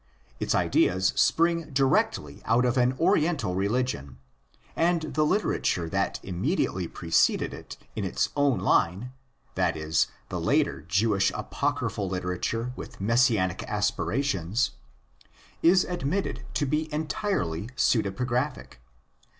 [0.39, 4.17] Its ideas spring directly out of an Oriental religion;
[4.75, 10.77] and the literature that imme diately preceded it in its own line—that is, the later
[10.77, 10.99] 1 2 THE ORIGINS OF CHRISTIANITY
[11.51, 18.77] Jewish apocryphal literature with Messianic aspira tions—is admitted to be entirely pseudepigraphic.